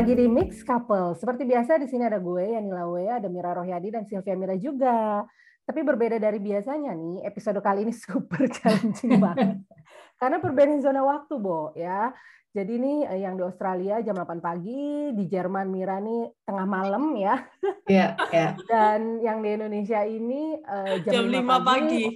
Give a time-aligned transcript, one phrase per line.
[0.00, 1.12] lagi di Mix Couple.
[1.12, 5.28] Seperti biasa di sini ada gue Yanila Wea, ada Mira Rohyadi dan Sylvia Mira juga.
[5.60, 9.60] Tapi berbeda dari biasanya nih, episode kali ini super challenging banget.
[10.16, 12.16] Karena perbedaan zona waktu, Bo, ya.
[12.48, 17.12] Jadi ini eh, yang di Australia jam 8 pagi, di Jerman Mira nih tengah malam
[17.20, 17.36] ya.
[17.84, 21.60] Iya, yeah, Dan yang di Indonesia ini uh, jam, jam 5 pagi.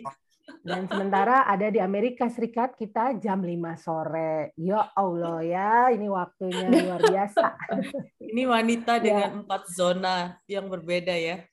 [0.00, 0.23] pagi.
[0.64, 4.56] Dan sementara ada di Amerika Serikat kita jam 5 sore.
[4.56, 7.52] Ya Allah ya, ini waktunya luar biasa.
[8.34, 9.02] Ini wanita ya.
[9.04, 11.44] dengan empat zona yang berbeda ya.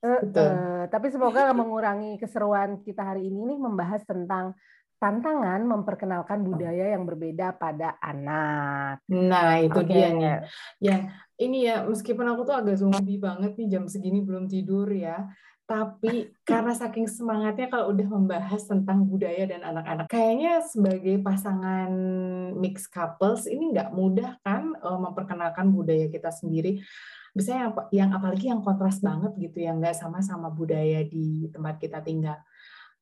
[0.00, 4.54] Uh, uh, tapi semoga mengurangi keseruan kita hari ini nih membahas tentang
[4.96, 9.04] tantangan memperkenalkan budaya yang berbeda pada anak.
[9.12, 9.92] Nah, itu okay.
[9.92, 10.36] dia nih.
[10.80, 10.96] Ya,
[11.36, 15.28] ini ya meskipun aku tuh agak zombie banget nih jam segini belum tidur ya
[15.66, 21.90] tapi karena saking semangatnya kalau udah membahas tentang budaya dan anak-anak, kayaknya sebagai pasangan
[22.54, 26.78] mixed couples ini nggak mudah kan uh, memperkenalkan budaya kita sendiri.
[27.34, 31.98] Biasanya yang, yang apalagi yang kontras banget gitu, yang nggak sama-sama budaya di tempat kita
[31.98, 32.38] tinggal.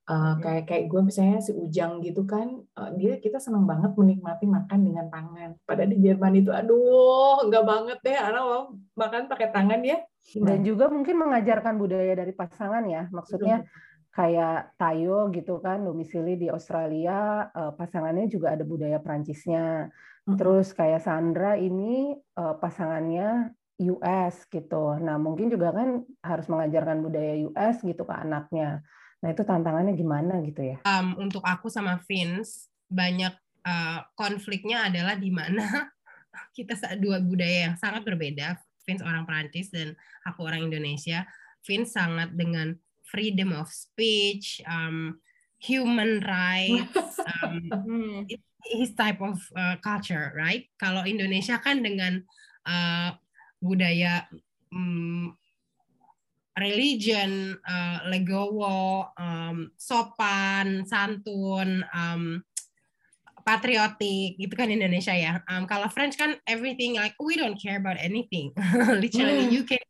[0.05, 4.44] Uh, kayak kayak gue misalnya si Ujang gitu kan uh, dia kita seneng banget menikmati
[4.44, 9.48] makan dengan tangan pada di Jerman itu aduh nggak banget deh anak mau makan pakai
[9.48, 13.06] tangan ya dan juga mungkin mengajarkan budaya dari pasangan ya.
[13.12, 13.69] Maksudnya
[14.14, 19.91] kayak Tayo gitu kan domisili di Australia uh, pasangannya juga ada budaya Prancisnya
[20.25, 23.53] terus kayak Sandra ini uh, pasangannya
[23.84, 24.97] US gitu.
[25.03, 28.81] Nah mungkin juga kan harus mengajarkan budaya US gitu ke anaknya.
[29.20, 30.81] Nah itu tantangannya gimana gitu ya?
[30.88, 33.34] Um, untuk aku sama Vince banyak
[33.66, 35.91] uh, konfliknya adalah di mana
[36.56, 38.56] kita dua budaya yang sangat berbeda.
[38.84, 39.96] Vince orang Prancis dan
[40.28, 41.24] aku orang Indonesia.
[41.64, 42.77] Vince sangat dengan
[43.08, 45.16] freedom of speech, um,
[45.60, 47.16] human rights,
[47.72, 48.28] um,
[48.68, 50.68] his type of uh, culture, right?
[50.76, 52.20] Kalau Indonesia kan dengan
[52.68, 53.16] uh,
[53.64, 54.28] budaya
[54.68, 55.32] um,
[56.54, 62.44] religion, uh, legowo, um, sopan, santun, um,
[63.44, 65.44] patriotik gitu kan Indonesia ya.
[65.53, 68.50] Um, kalau French kan everything like we don't care about anything.
[69.05, 69.81] Literally you can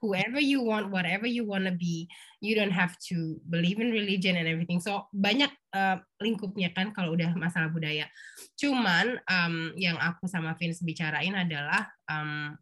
[0.00, 2.08] whoever you want, whatever you wanna be.
[2.40, 4.80] You don't have to believe in religion and everything.
[4.80, 8.08] So banyak uh, lingkupnya kan kalau udah masalah budaya.
[8.56, 12.56] Cuman um, yang aku sama Vince bicarain adalah um,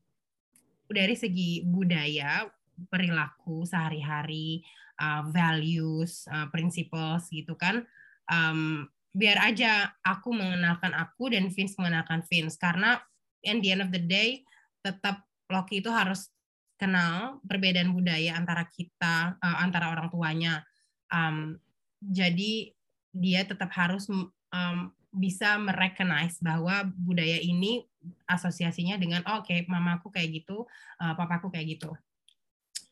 [0.91, 2.50] dari segi budaya
[2.91, 4.60] perilaku sehari-hari,
[5.00, 7.84] uh, values, uh, principles gitu kan.
[8.26, 13.00] Um, biar aja aku mengenalkan aku dan Vince mengenalkan Vince karena
[13.41, 14.44] in the end of the day
[14.84, 16.28] tetap Loki itu harus
[16.77, 20.60] kenal perbedaan budaya antara kita uh, antara orang tuanya.
[21.09, 21.56] Um,
[22.04, 22.77] jadi
[23.16, 27.88] dia tetap harus um, bisa merecognize bahwa budaya ini
[28.28, 30.69] asosiasinya dengan oh, oke okay, mamaku kayak gitu,
[31.00, 31.97] uh, papaku kayak gitu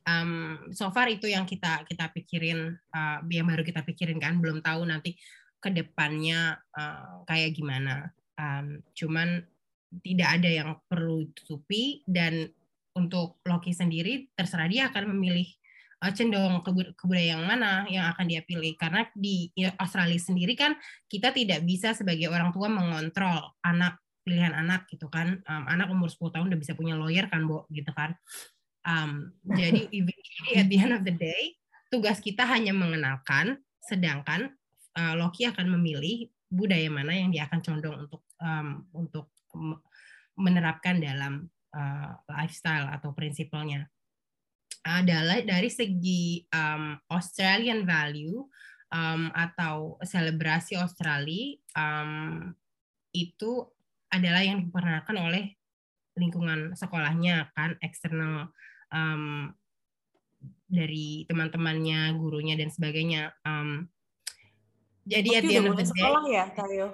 [0.08, 4.60] um, so far itu yang kita kita pikirin uh, yang baru kita pikirin kan belum
[4.60, 5.16] tahu nanti
[5.64, 8.12] ke depannya uh, kayak gimana.
[8.36, 9.40] Um, cuman
[10.04, 12.52] tidak ada yang perlu ditutupi dan
[12.92, 15.48] untuk Loki sendiri terserah dia akan memilih
[16.04, 16.70] uh, cenderung ke,
[17.08, 18.76] budaya yang mana yang akan dia pilih.
[18.76, 19.48] Karena di
[19.80, 20.76] Australia sendiri kan
[21.08, 25.40] kita tidak bisa sebagai orang tua mengontrol anak pilihan anak gitu kan.
[25.48, 28.12] Um, anak umur 10 tahun udah bisa punya lawyer kan bu gitu kan.
[28.84, 31.56] Um, jadi eventually at the end of the day
[31.88, 34.50] tugas kita hanya mengenalkan, sedangkan
[34.98, 39.30] uh, Loki akan memilih budaya mana yang dia akan condong untuk um, untuk
[40.34, 43.86] menerapkan dalam uh, lifestyle atau prinsipalnya
[44.84, 48.44] adalah dari segi um, Australian value
[48.92, 52.52] um, atau selebrasi Australia um,
[53.14, 53.64] itu
[54.12, 55.56] adalah yang diperkenalkan oleh
[56.14, 58.54] lingkungan sekolahnya kan eksternal
[58.94, 59.50] um,
[60.70, 63.34] dari teman-temannya, gurunya dan sebagainya.
[63.46, 63.90] Um,
[65.04, 66.86] jadi Loki at the sekolah ya, Tayo?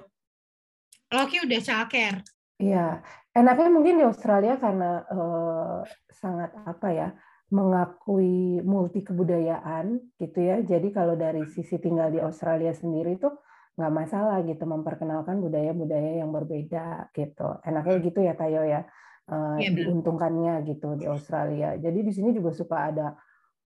[1.10, 2.18] Loki udah childcare.
[2.60, 3.00] Iya,
[3.34, 5.80] enaknya mungkin di Australia karena uh,
[6.12, 7.08] sangat apa ya
[7.50, 10.62] mengakui multi kebudayaan gitu ya.
[10.62, 13.42] Jadi kalau dari sisi tinggal di Australia sendiri tuh
[13.74, 17.58] nggak masalah gitu memperkenalkan budaya-budaya yang berbeda gitu.
[17.66, 18.86] Enaknya gitu ya Tayo ya
[19.30, 21.74] uh, ya, diuntungkannya gitu di Australia.
[21.74, 23.06] Jadi di sini juga suka ada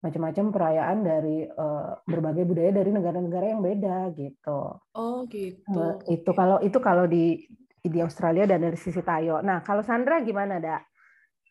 [0.05, 4.61] macam-macam perayaan dari uh, berbagai budaya dari negara-negara yang beda gitu.
[4.93, 5.73] Oh gitu.
[5.73, 7.49] Uh, itu kalau itu kalau di
[7.81, 9.41] di Australia dan dari sisi Tayo.
[9.41, 10.85] Nah kalau Sandra gimana dak?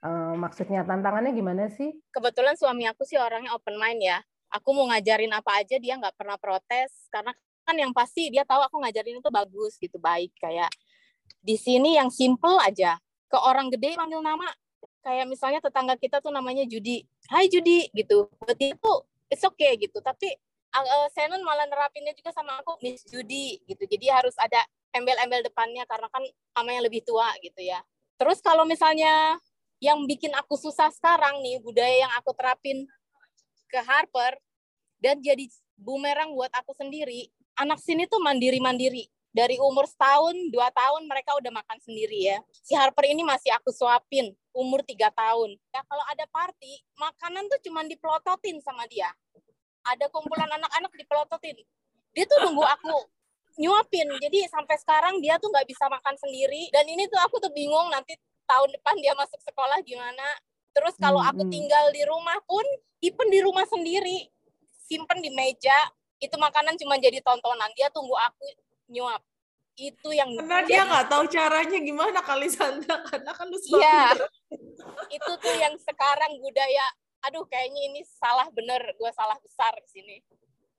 [0.05, 1.89] Uh, maksudnya tantangannya gimana sih?
[2.13, 4.21] Kebetulan suami aku sih orangnya open mind ya.
[4.53, 7.33] Aku mau ngajarin apa aja dia nggak pernah protes karena
[7.65, 10.69] kan yang pasti dia tahu aku ngajarin itu bagus gitu baik kayak
[11.39, 12.99] di sini yang simple aja
[13.31, 14.45] ke orang gede manggil nama
[15.03, 17.03] kayak misalnya tetangga kita tuh namanya Judi.
[17.27, 18.31] Hai Judi gitu.
[18.39, 19.99] Buat dia tuh it's okay gitu.
[19.99, 20.31] Tapi
[20.73, 23.83] uh, Senon malah nerapinnya juga sama aku Miss Judi gitu.
[23.83, 24.63] Jadi harus ada
[24.95, 26.23] embel-embel depannya karena kan
[26.55, 27.83] sama yang lebih tua gitu ya.
[28.17, 29.37] Terus kalau misalnya
[29.83, 32.87] yang bikin aku susah sekarang nih budaya yang aku terapin
[33.67, 34.39] ke Harper
[35.03, 35.43] dan jadi
[35.75, 37.27] bumerang buat aku sendiri
[37.59, 42.37] anak sini tuh mandiri-mandiri dari umur setahun, dua tahun mereka udah makan sendiri ya.
[42.61, 45.57] Si Harper ini masih aku suapin umur tiga tahun.
[45.73, 49.09] Ya kalau ada party, makanan tuh cuma dipelototin sama dia.
[49.83, 51.57] Ada kumpulan anak-anak dipelototin.
[52.13, 52.93] Dia tuh nunggu aku
[53.57, 54.05] nyuapin.
[54.21, 56.69] Jadi sampai sekarang dia tuh nggak bisa makan sendiri.
[56.69, 58.13] Dan ini tuh aku tuh bingung nanti
[58.45, 60.27] tahun depan dia masuk sekolah gimana.
[60.77, 61.51] Terus kalau aku hmm.
[61.53, 62.65] tinggal di rumah pun,
[63.01, 64.29] even di rumah sendiri,
[64.85, 65.89] simpen di meja,
[66.21, 67.69] itu makanan cuma jadi tontonan.
[67.73, 68.45] Dia tunggu aku
[68.93, 69.21] nyuap.
[69.73, 73.01] Itu yang Karena dia nggak tahu caranya gimana kali Sandra.
[73.09, 74.13] Karena kan lu Iya.
[75.09, 76.85] itu tuh yang sekarang budaya
[77.23, 80.15] aduh kayaknya ini salah bener gue salah besar di sini.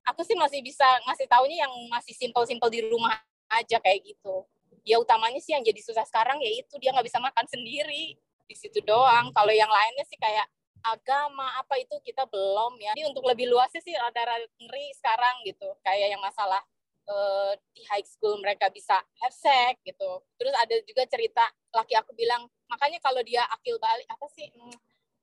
[0.05, 3.17] Aku sih masih bisa ngasih taunya yang masih simpel-simpel di rumah
[3.49, 4.45] aja kayak gitu.
[4.85, 8.15] Ya utamanya sih yang jadi susah sekarang ya itu dia nggak bisa makan sendiri.
[8.45, 9.33] Di situ doang.
[9.33, 10.45] Kalau yang lainnya sih kayak
[10.85, 12.93] agama apa itu kita belum ya.
[12.93, 15.73] Jadi untuk lebih luasnya sih ada ngeri sekarang gitu.
[15.81, 16.61] Kayak yang masalah
[17.05, 20.11] eh, di high school mereka bisa have sex gitu.
[20.41, 24.77] Terus ada juga cerita laki aku bilang makanya kalau dia akil balik apa sih hmm,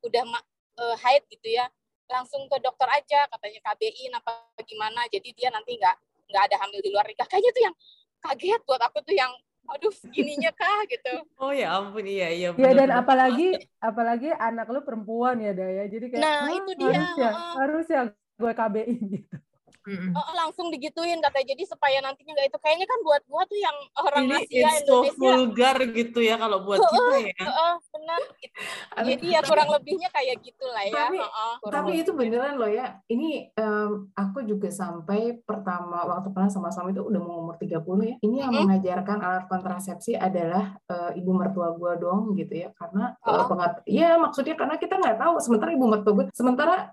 [0.05, 0.47] udah ma-
[0.81, 1.65] eh, haid gitu ya
[2.11, 4.31] langsung ke dokter aja katanya KBI apa
[4.67, 5.07] gimana?
[5.07, 5.95] Jadi dia nanti nggak
[6.31, 7.27] nggak ada hamil di luar nikah.
[7.27, 7.75] Kayaknya tuh yang
[8.21, 9.31] kaget buat aku tuh yang
[9.71, 10.83] aduh segininya kah?
[10.89, 11.13] Gitu.
[11.41, 15.89] Oh ya ampun iya iya Ya dan apalagi apalagi anak lu perempuan ya Daya.
[15.89, 18.01] Jadi kayak Nah, "Hah, itu dia, harus ya harus ya
[18.41, 19.35] gue KBI gitu.
[19.83, 20.11] Mm-mm.
[20.11, 23.73] Oh, langsung digituin katanya jadi supaya nantinya nggak itu kayaknya kan buat gua tuh yang
[23.97, 27.33] orang ini Asia it's so Indonesia vulgar gitu ya kalau buat kita ya.
[27.35, 28.53] Heeh, benar It-
[28.97, 32.67] Aduh, jadi ya kurang lebihnya kayak gitulah ya Tapi- heeh, kurang Tapi itu beneran loh
[32.67, 32.87] ya.
[33.05, 37.81] Ini em, aku juga sampai pertama waktu pernah sama suami itu udah mau umur 30
[38.05, 38.15] ya.
[38.19, 38.59] Ini yang Mhm.
[38.61, 42.69] mengajarkan alat kontrasepsi adalah eh, ibu mertua gue dong gitu ya.
[42.71, 43.47] Karena Oh.
[43.47, 45.33] pengat Iya maksudnya karena kita nggak tahu.
[45.39, 46.91] Sementara ibu mertua gue, sementara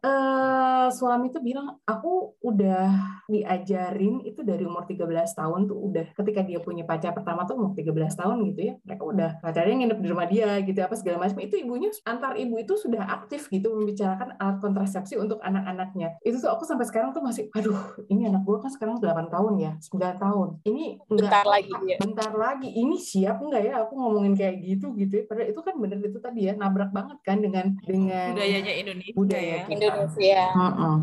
[0.87, 2.87] eh, suami itu bilang aku udah
[3.27, 7.73] diajarin itu dari umur 13 tahun tuh udah ketika dia punya pacar pertama tuh umur
[7.75, 8.75] 13 tahun gitu ya.
[8.87, 11.39] Mereka udah pacarnya nginep di rumah dia gitu apa segala macam.
[11.43, 16.21] Itu ibunya antar ibu itu sudah aktif gitu membicarakan alat kontrasepsi untuk anak-anaknya.
[16.23, 17.79] Itu tuh aku sampai sekarang tuh masih aduh,
[18.13, 20.49] ini anak gue kan sekarang 8 tahun ya, 9 tahun.
[20.65, 24.95] Ini bentar enggak lagi ya bentar lagi ini siap nggak ya aku ngomongin kayak gitu
[24.95, 25.25] gitu ya.
[25.27, 29.45] Padahal itu kan bener itu tadi ya nabrak banget kan dengan dengan budayanya Indonesia budaya
[29.45, 29.61] ya.
[29.67, 29.75] kita.
[29.75, 30.68] Indonesia Hmm.
[30.77, 30.95] Heeh.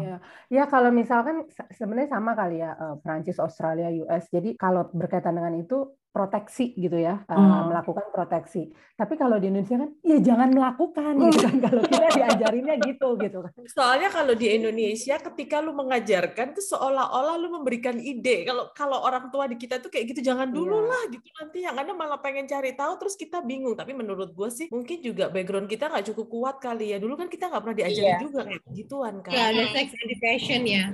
[0.00, 0.12] Iya.
[0.56, 4.24] Ya kalau misalkan se- sebenarnya sama kali ya eh, Prancis, Australia, US.
[4.36, 5.74] Jadi kalau berkaitan dengan itu
[6.14, 7.74] proteksi gitu ya, eh, Hmm.
[7.74, 8.70] melakukan proteksi.
[8.94, 11.54] Tapi kalau di Indonesia kan, ya jangan melakukan gitu kan.
[11.58, 13.50] Kalau kita diajarinnya gitu gitu kan.
[13.66, 18.46] Soalnya kalau di Indonesia ketika lu mengajarkan tuh seolah-olah lu memberikan ide.
[18.46, 20.86] Kalau kalau orang tua di kita tuh kayak gitu jangan dulu Iya.
[20.86, 23.74] lah gitu nanti yang ada malah pengen cari tahu terus kita bingung.
[23.74, 27.02] Tapi menurut gue sih mungkin juga background kita nggak cukup kuat kali ya.
[27.02, 28.22] Dulu kan kita nggak pernah diajarin Iya.
[28.22, 29.32] juga kayak gituan kan.
[29.34, 30.84] Ya, ada sex education ya.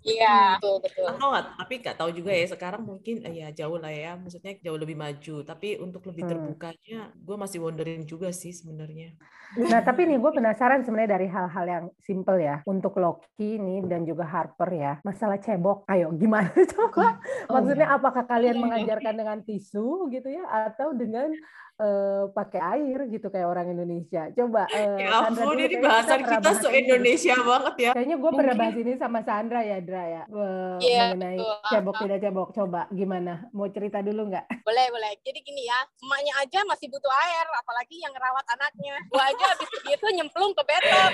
[0.00, 3.76] Iya betul betul Atau nggak, tapi nggak tahu juga ya sekarang mungkin eh, ya jauh
[3.76, 5.42] lah ya, maksudnya jauh lebih maju.
[5.42, 6.32] Tapi untuk lebih Hmm.
[6.32, 9.12] terbukanya, gue masih wondering juga sih sebenarnya.
[9.56, 14.04] Nah, tapi nih gue penasaran sebenarnya dari hal-hal yang simple ya untuk Loki nih dan
[14.04, 14.92] juga Harper ya.
[15.00, 17.16] Masalah cebok, ayo gimana coba?
[17.48, 17.96] Oh, Maksudnya iya.
[17.96, 18.64] apakah kalian Iya.
[18.64, 21.32] mengajarkan dengan tisu gitu ya atau dengan
[21.78, 24.28] eh, pakai air gitu kayak orang Indonesia?
[24.34, 26.78] Coba eh, Ya Sandra ampun, dulu, ini bahasan kita bahas so ini.
[26.84, 27.90] Indonesia banget ya.
[27.94, 31.70] Kayaknya gue pernah bahas ini sama Sandra ya, Dra ya, eh, Iya, mengenai betul.
[31.70, 32.48] cebok tidak cebok.
[32.52, 33.32] Coba gimana?
[33.54, 34.46] Mau cerita dulu nggak?
[34.68, 39.24] boleh boleh jadi gini ya emaknya aja masih butuh air apalagi yang ngerawat anaknya gua
[39.32, 41.12] aja habis begitu nyemplung ke bathtub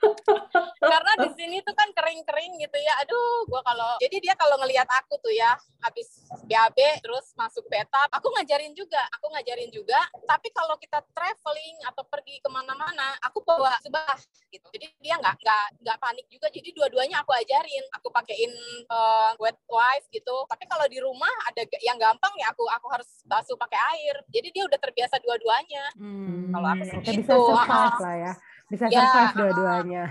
[0.92, 4.88] karena di sini tuh kan kering-kering gitu ya aduh gua kalau jadi dia kalau ngelihat
[4.88, 5.52] aku tuh ya
[5.84, 11.76] habis BAB terus masuk bathtub aku ngajarin juga aku ngajarin juga tapi kalau kita traveling
[11.88, 14.20] atau pergi ke mana-mana aku bawa subah
[14.52, 18.52] gitu jadi dia nggak nggak nggak panik juga jadi dua-duanya aku ajarin aku pakein
[18.86, 23.08] eh, wet wipe gitu tapi kalau di rumah ada yang gampang ya aku aku harus
[23.24, 26.50] basuh pakai air jadi dia udah terbiasa dua-duanya Hmm.
[26.50, 27.98] Kalau aku sih gitu, bisa survive ah.
[28.02, 28.32] lah ya.
[28.68, 30.04] Bisa Ya, survive dua-duanya.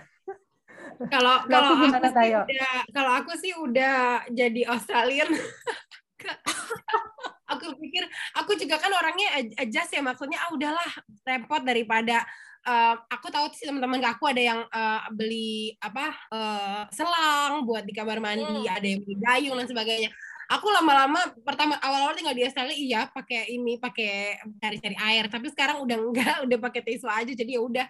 [1.10, 3.96] Kalau kalau aku sih udah kalau aku sih udah
[4.30, 5.30] jadi Australian.
[7.52, 10.90] aku pikir aku juga kan orangnya ad- adjust ya maksudnya ah udahlah
[11.28, 12.24] repot daripada
[12.64, 17.92] eh, aku tahu sih teman-teman aku ada yang eh, beli apa eh, selang buat di
[17.92, 18.78] kamar mandi, Hmm.
[18.78, 20.10] ada yang beli gayung dan sebagainya.
[20.52, 25.80] aku lama-lama pertama awal-awal tinggal di Australia iya pakai ini pakai cari-cari air tapi sekarang
[25.80, 27.88] udah enggak udah pakai tisu aja jadi ya udah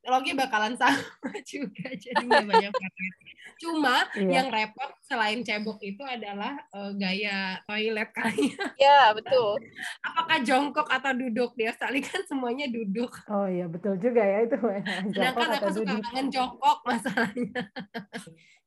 [0.00, 0.96] Logi bakalan sama
[1.50, 3.14] juga jadi nggak banyak repot.
[3.60, 4.40] Cuma iya.
[4.40, 8.72] yang repot selain cebok itu adalah uh, gaya toilet kalian.
[8.80, 9.60] Ya betul.
[10.08, 13.12] Apakah jongkok atau duduk di Australia kan semuanya duduk.
[13.28, 14.56] Oh iya betul juga ya itu.
[15.12, 17.60] Sedangkan aku suka banget jongkok masalahnya.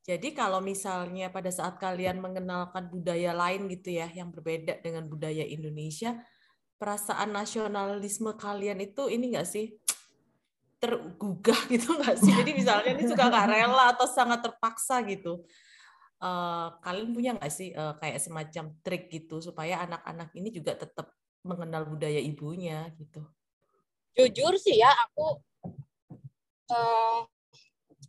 [0.06, 5.42] Jadi kalau misalnya pada saat kalian mengenalkan budaya lain gitu ya yang berbeda dengan budaya
[5.42, 6.14] Indonesia,
[6.78, 9.74] perasaan nasionalisme kalian itu ini enggak sih
[10.84, 12.32] tergugah gitu nggak sih?
[12.36, 15.40] Jadi misalnya ini suka nggak rela atau sangat terpaksa gitu.
[16.20, 21.12] Uh, kalian punya nggak sih uh, kayak semacam trik gitu supaya anak-anak ini juga tetap
[21.44, 23.24] mengenal budaya ibunya gitu?
[24.14, 25.42] Jujur sih ya aku
[26.70, 27.26] uh,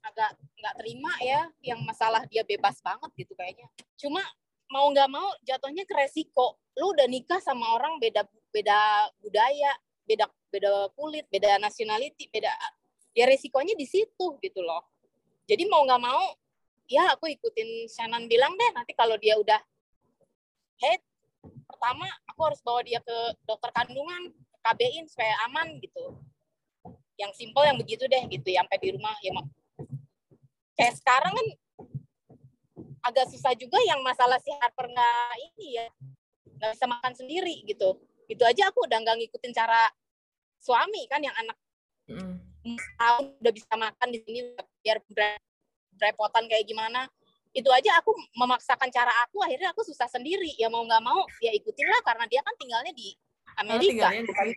[0.06, 3.68] agak nggak terima ya yang masalah dia bebas banget gitu kayaknya.
[3.98, 4.22] Cuma
[4.70, 6.60] mau nggak mau jatuhnya ke resiko.
[6.78, 9.72] Lu udah nikah sama orang beda beda budaya,
[10.08, 12.56] beda beda kulit, beda nationality, beda
[13.12, 14.84] ya resikonya di situ gitu loh.
[15.44, 16.24] Jadi mau nggak mau
[16.88, 19.60] ya aku ikutin Shannon bilang deh nanti kalau dia udah
[20.80, 21.02] head
[21.68, 24.32] pertama aku harus bawa dia ke dokter kandungan
[24.64, 26.16] KB-in supaya aman gitu.
[27.16, 29.32] Yang simpel yang begitu deh gitu ya sampai di rumah ya
[30.76, 31.48] kayak sekarang kan
[33.06, 35.88] agak susah juga yang masalah si Harper nggak ini ya
[36.60, 37.96] nggak bisa makan sendiri gitu
[38.26, 39.88] itu aja aku udah nggak ngikutin cara
[40.66, 41.58] suami kan yang anak
[42.10, 42.36] mm.
[43.38, 44.40] udah bisa makan di sini
[44.82, 44.98] biar
[45.94, 47.06] berepotan kayak gimana.
[47.56, 50.58] Itu aja aku memaksakan cara aku akhirnya aku susah sendiri.
[50.58, 53.14] Ya mau nggak mau ya ikutin lah karena dia kan tinggalnya di
[53.62, 54.12] Amerika.
[54.12, 54.48] oh, bukan,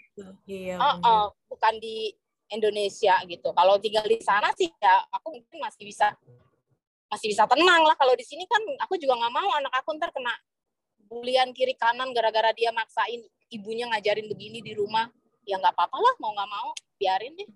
[0.50, 2.10] iya, oh, oh, bukan di
[2.50, 3.52] Indonesia gitu.
[3.52, 6.10] Kalau tinggal di sana sih ya aku mungkin masih bisa
[7.12, 7.94] masih bisa tenang lah.
[7.94, 10.32] Kalau di sini kan aku juga nggak mau anak aku ntar kena
[11.08, 15.08] bulian kiri kanan gara-gara dia maksain ibunya ngajarin begini di rumah
[15.48, 16.68] ya nggak apa-apa lah mau nggak mau
[17.00, 17.48] biarin deh.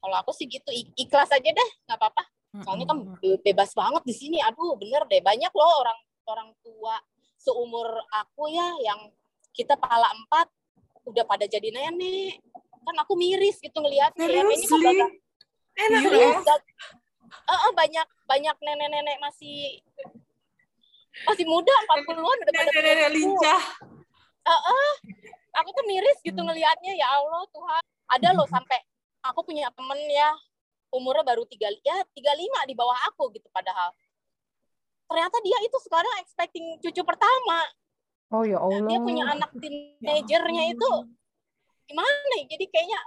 [0.00, 0.68] Kalau aku sih gitu
[1.00, 2.22] ikhlas aja deh nggak apa-apa.
[2.60, 2.98] Soalnya kan
[3.40, 4.38] bebas banget di sini.
[4.44, 7.00] Aduh bener deh banyak loh orang orang tua
[7.40, 9.08] seumur aku ya yang
[9.56, 10.52] kita pala empat
[11.08, 12.44] udah pada jadi nenek.
[12.84, 14.44] Kan aku miris gitu ngeliatnya ya.
[14.44, 15.10] Ini kok banyak
[15.80, 16.02] enak
[17.48, 19.80] uh, uh, banyak banyak nenek-nenek masih
[21.26, 23.62] masih muda 40-an udah pada nenek-nenek lincah.
[24.40, 24.92] Uh, uh,
[25.54, 26.48] aku tuh miris gitu hmm.
[26.50, 27.82] ngelihatnya ya Allah Tuhan.
[28.10, 28.54] Ada loh hmm.
[28.54, 28.78] sampai
[29.22, 30.30] aku punya temen ya
[30.90, 33.94] umurnya baru tiga ya tiga lima di bawah aku gitu padahal.
[35.10, 37.66] Ternyata dia itu sekarang expecting cucu pertama.
[38.30, 40.90] Oh ya Allah dia punya anak teenagernya ya itu
[41.90, 42.44] gimana ya?
[42.46, 43.00] Jadi kayaknya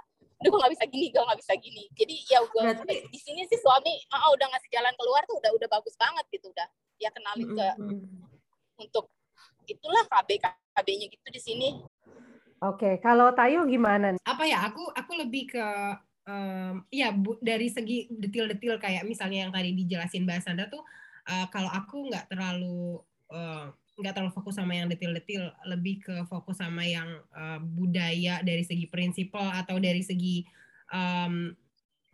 [0.44, 1.84] udah gue nggak bisa gini gue nggak bisa gini.
[1.96, 2.96] Jadi ya gue Berarti...
[3.08, 6.52] di sini sih suami ah, udah ngasih jalan keluar tuh udah udah bagus banget gitu
[6.52, 6.68] udah
[7.00, 8.84] dia kenalin ke mm -hmm.
[8.84, 9.10] untuk
[9.64, 10.38] itulah KB
[10.76, 11.68] KB-nya gitu di sini
[12.64, 14.16] Oke, kalau Tayo gimana?
[14.24, 14.64] Apa ya?
[14.72, 15.66] Aku aku lebih ke
[16.24, 20.80] um, ya bu, dari segi detil-detil kayak misalnya yang tadi dijelasin Mbak Sandra tuh
[21.28, 23.68] uh, kalau aku nggak terlalu uh,
[24.00, 28.88] nggak terlalu fokus sama yang detil-detil, lebih ke fokus sama yang uh, budaya dari segi
[28.88, 30.42] prinsipal atau dari segi
[30.88, 31.52] um,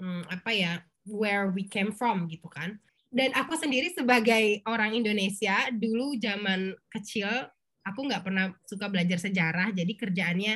[0.02, 0.72] um, apa ya
[1.06, 2.76] where we came from gitu kan.
[3.10, 7.26] Dan aku sendiri sebagai orang Indonesia dulu zaman kecil
[7.84, 10.54] aku nggak pernah suka belajar sejarah jadi kerjaannya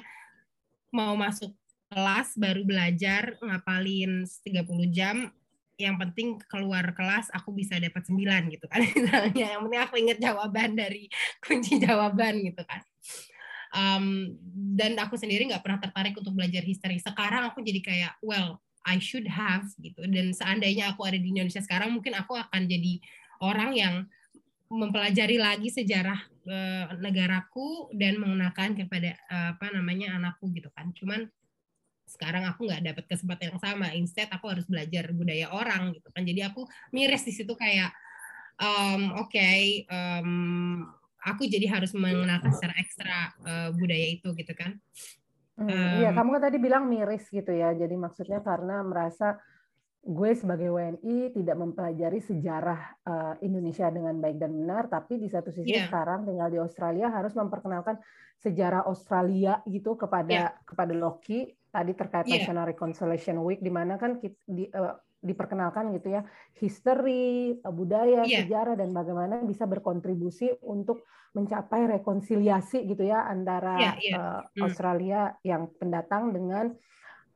[0.95, 1.53] mau masuk
[1.91, 5.31] kelas baru belajar ngapalin 30 jam
[5.75, 8.79] yang penting keluar kelas aku bisa dapat 9 gitu kan.
[8.95, 11.11] Misalnya yang penting aku inget jawaban dari
[11.43, 12.81] kunci jawaban gitu kan.
[13.75, 14.39] Um,
[14.79, 17.03] dan aku sendiri nggak pernah tertarik untuk belajar history.
[17.03, 20.07] Sekarang aku jadi kayak well I should have gitu.
[20.07, 23.03] Dan seandainya aku ada di Indonesia sekarang mungkin aku akan jadi
[23.43, 23.95] orang yang
[24.71, 30.93] mempelajari lagi sejarah uh, negaraku dan mengenakan kepada uh, apa namanya anakku gitu kan.
[30.97, 31.27] Cuman
[32.05, 33.93] sekarang aku nggak dapat kesempatan yang sama.
[33.97, 36.23] Instead aku harus belajar budaya orang gitu kan.
[36.23, 37.91] Jadi aku miris di situ kayak
[38.61, 40.85] um, oke okay, um,
[41.25, 44.77] aku jadi harus mengenalkan secara ekstra uh, budaya itu gitu kan.
[45.55, 47.73] Hmm, um, iya, kamu kan tadi bilang miris gitu ya.
[47.73, 49.41] Jadi maksudnya karena merasa
[50.05, 55.49] gue sebagai WNI tidak mempelajari sejarah uh, Indonesia dengan baik dan benar, tapi di satu
[55.49, 55.89] sisi yeah.
[55.89, 57.97] sekarang tinggal di Australia harus memperkenalkan
[58.37, 60.53] sejarah Australia gitu kepada yeah.
[60.69, 62.45] kepada Loki tadi terkait yeah.
[62.45, 64.93] National Reconciliation Week di mana kan kita, di, uh,
[65.25, 66.23] diperkenalkan gitu ya
[66.61, 68.45] history, budaya, yeah.
[68.45, 74.17] sejarah dan bagaimana bisa berkontribusi untuk mencapai rekonsiliasi gitu ya antara yeah, yeah.
[74.21, 76.77] Uh, Australia yang pendatang dengan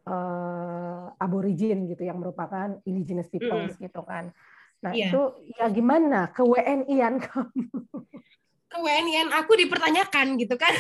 [0.09, 3.85] uh, aborigin gitu yang merupakan indigenous peoples mm.
[3.85, 4.33] gitu kan.
[4.81, 5.13] Nah yeah.
[5.13, 5.23] itu
[5.61, 7.69] ya gimana ke WNI-an kamu?
[8.69, 10.75] kewenian aku dipertanyakan gitu kan.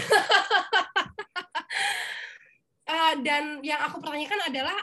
[2.88, 4.76] uh, dan yang aku pertanyakan adalah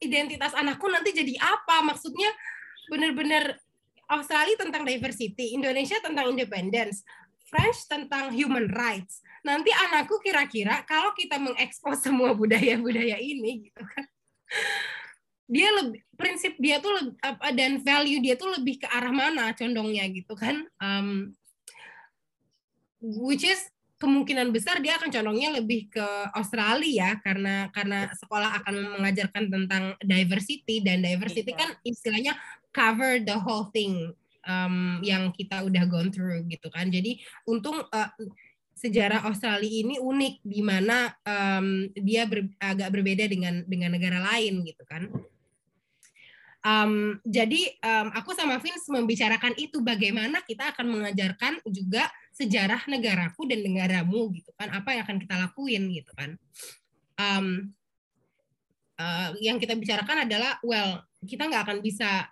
[0.00, 1.84] identitas anakku nanti jadi apa?
[1.84, 2.32] Maksudnya
[2.88, 3.60] benar-benar
[4.06, 7.02] Australia tentang diversity, Indonesia tentang independence,
[7.50, 9.20] French tentang human rights.
[9.46, 14.04] Nanti anakku kira-kira kalau kita mengekspos semua budaya-budaya ini gitu kan.
[15.46, 19.54] Dia lebih prinsip dia tuh lebih, apa dan value dia tuh lebih ke arah mana
[19.54, 20.66] condongnya gitu kan.
[20.82, 21.38] Um,
[22.98, 23.62] which is
[23.96, 29.84] kemungkinan besar dia akan condongnya lebih ke Australia ya karena karena sekolah akan mengajarkan tentang
[30.04, 31.60] diversity dan diversity iya.
[31.64, 32.32] kan istilahnya
[32.76, 34.12] cover the whole thing
[34.44, 36.92] um, yang kita udah gone through gitu kan.
[36.92, 38.10] Jadi untung uh,
[38.76, 44.60] sejarah Australia ini unik di mana um, dia ber, agak berbeda dengan dengan negara lain
[44.68, 45.08] gitu kan.
[46.60, 53.48] Um, jadi um, aku sama Vince membicarakan itu bagaimana kita akan mengajarkan juga sejarah negaraku
[53.48, 56.36] dan negaramu gitu kan apa yang akan kita lakuin gitu kan.
[57.16, 57.72] Um,
[59.00, 62.28] uh, yang kita bicarakan adalah well kita nggak akan bisa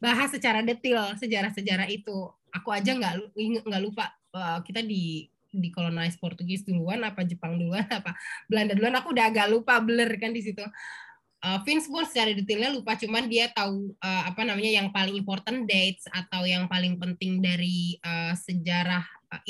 [0.00, 2.32] bahas secara detail sejarah-sejarah itu.
[2.54, 8.12] Aku aja nggak lupa uh, kita di di kolonize Portugis duluan apa Jepang duluan apa
[8.46, 10.62] Belanda duluan aku udah agak lupa blur kan di situ.
[11.44, 15.68] Uh, Vince pun secara detailnya lupa cuman dia tahu uh, apa namanya yang paling important
[15.68, 19.42] dates atau yang paling penting dari uh, sejarah uh,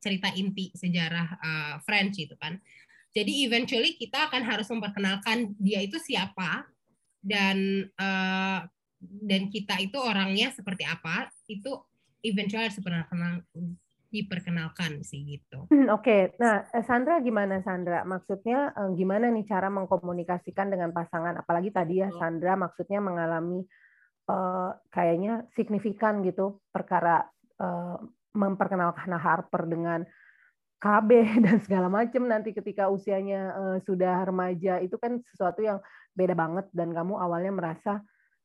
[0.00, 2.56] cerita inti sejarah uh, French itu kan.
[3.10, 6.64] Jadi eventually kita akan harus memperkenalkan dia itu siapa
[7.20, 8.64] dan uh,
[9.00, 11.72] dan kita itu orangnya seperti apa itu
[12.20, 12.76] eventually harus
[14.10, 15.70] diperkenalkan sih gitu.
[15.70, 16.22] Hmm, Oke, okay.
[16.42, 18.02] nah eh, Sandra gimana Sandra?
[18.02, 21.38] Maksudnya eh, gimana nih cara mengkomunikasikan dengan pasangan?
[21.38, 23.62] Apalagi tadi ya Sandra maksudnya mengalami
[24.30, 27.26] uh, kayaknya signifikan gitu perkara
[27.58, 27.98] uh,
[28.34, 30.06] memperkenalkan Harper dengan
[30.80, 31.10] KB
[31.46, 35.78] dan segala macam nanti ketika usianya uh, sudah remaja itu kan sesuatu yang
[36.14, 37.92] beda banget dan kamu awalnya merasa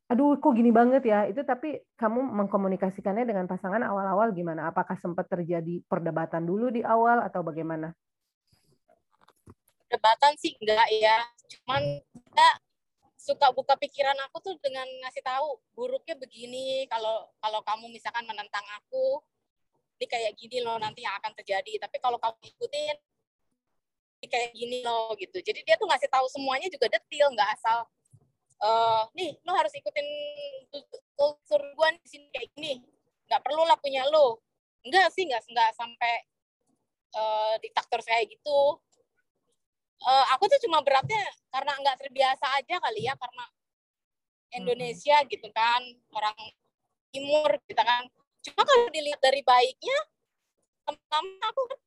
[0.05, 1.25] aduh kok gini banget ya?
[1.25, 4.69] Itu tapi kamu mengkomunikasikannya dengan pasangan awal-awal gimana?
[4.69, 7.93] Apakah sempat terjadi perdebatan dulu di awal atau bagaimana?
[9.89, 11.17] Perdebatan sih enggak ya.
[11.49, 11.81] Cuman
[12.37, 12.49] ya
[13.17, 18.61] suka buka pikiran aku tuh dengan ngasih tahu buruknya begini kalau kalau kamu misalkan menentang
[18.77, 19.17] aku
[19.97, 21.81] ini kayak gini loh nanti yang akan terjadi.
[21.81, 22.97] Tapi kalau kamu ikutin
[24.21, 25.41] ini kayak gini loh gitu.
[25.41, 27.89] Jadi dia tuh ngasih tahu semuanya juga detail nggak asal
[28.61, 30.07] uh, nih lo harus ikutin
[31.15, 32.83] kultur gue di sini kayak gini.
[33.25, 34.39] Nggak perlu lah punya lo
[34.85, 36.13] enggak sih nggak nggak sampai
[37.17, 38.79] uh, diktator kayak gitu.
[40.05, 43.45] Uh, aku tuh cuma beratnya karena nggak terbiasa aja kali ya karena
[44.53, 45.27] Indonesia hmm.
[45.31, 45.81] gitu kan
[46.13, 46.37] orang
[47.09, 48.05] timur gitu kan.
[48.45, 49.97] Cuma kalau dilihat dari baiknya
[50.85, 51.79] teman-teman aku kan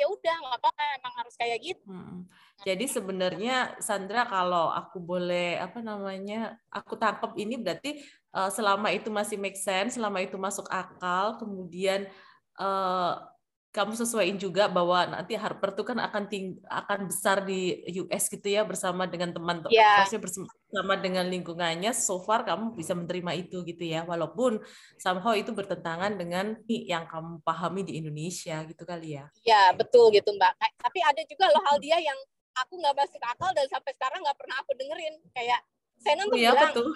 [0.00, 2.24] ya udah nggak apa-apa emang harus kayak gitu hmm.
[2.64, 8.00] jadi sebenarnya Sandra kalau aku boleh apa namanya aku tangkap ini berarti
[8.32, 12.08] uh, selama itu masih make sense selama itu masuk akal kemudian
[12.56, 13.20] uh,
[13.68, 18.48] kamu sesuaiin juga bahwa nanti Harper tuh kan akan ting akan besar di US gitu
[18.48, 20.08] ya bersama dengan teman-teman yeah.
[20.08, 24.08] bersama dengan lingkungannya so far kamu bisa menerima itu gitu ya.
[24.08, 24.64] Walaupun
[24.96, 29.28] somehow itu bertentangan dengan yang kamu pahami di Indonesia gitu kali ya.
[29.44, 30.52] Ya betul gitu Mbak.
[30.80, 32.16] Tapi ada juga loh hal dia yang
[32.64, 35.14] aku nggak masuk akal dan sampai sekarang nggak pernah aku dengerin.
[35.36, 35.60] Kayak
[36.00, 36.88] saya tuh ya, bilang betul.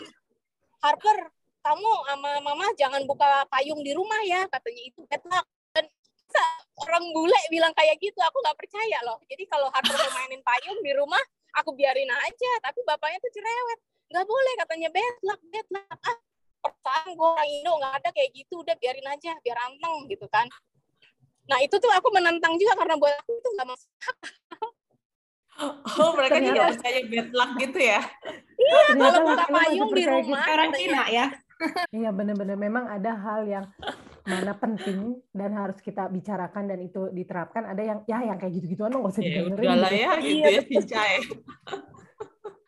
[0.80, 1.18] Harper
[1.62, 5.04] kamu sama mama jangan buka payung di rumah ya katanya itu.
[5.04, 5.44] Bad luck
[6.82, 9.18] orang bule bilang kayak gitu aku nggak percaya loh.
[9.26, 11.20] Jadi kalau Harper mainin payung di rumah
[11.56, 12.52] aku biarin aja.
[12.64, 13.80] Tapi bapaknya tuh cerewet.
[14.12, 15.98] Nggak boleh katanya bad luck bad luck.
[16.02, 16.16] Ah
[16.62, 18.62] perasaan gue orang Indo nggak ada kayak gitu.
[18.62, 20.46] Udah biarin aja biar anteng gitu kan.
[21.50, 23.90] Nah itu tuh aku menentang juga karena buat aku itu nggak masuk
[26.00, 28.00] Oh, mereka juga percaya bad luck gitu ya?
[28.56, 30.42] Iya, kalau buka payung di rumah.
[30.48, 31.26] Karantina ya?
[31.92, 33.64] Iya, benar-benar memang ada hal yang
[34.22, 38.94] mana penting dan harus kita bicarakan dan itu diterapkan ada yang ya yang kayak gitu-gituan
[38.94, 39.94] nggak usah ya, didengerin gitu.
[39.98, 41.20] ya gitu iya, ya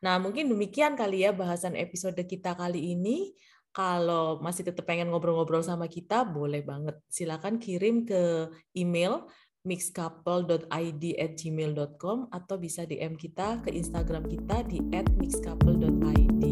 [0.04, 3.32] nah mungkin demikian kali ya bahasan episode kita kali ini
[3.74, 9.26] kalau masih tetap pengen ngobrol-ngobrol sama kita boleh banget silakan kirim ke email
[9.64, 16.42] mixcouple.id at gmail.com atau bisa DM kita ke Instagram kita di at mixcouple.id.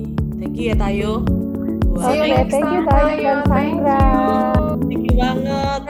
[0.40, 1.22] Thank you ya Tayo.
[1.92, 4.61] Oke, okay, thank you Tayo dan Sandra.
[4.82, 5.82] Thank you banget.